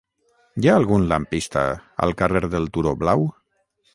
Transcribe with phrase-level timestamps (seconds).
[0.61, 1.67] Hi ha algun lampista
[2.07, 3.29] al carrer del Turó Blau?